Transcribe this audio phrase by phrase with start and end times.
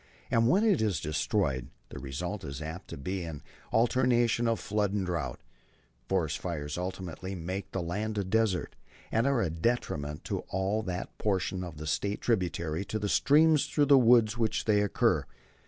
[0.31, 4.93] And when it is destroyed the result is apt to be an alternation of flood
[4.93, 5.39] and drought.
[6.09, 8.75] Forest fires ultimately make the land a desert,
[9.11, 13.67] and are a detriment to all that portion of the State tributary to the streams
[13.67, 15.23] through the woods where they occur.